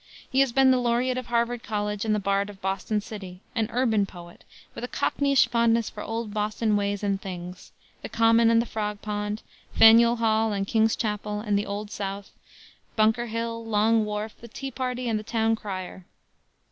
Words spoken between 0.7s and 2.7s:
the laureate of Harvard College and the bard of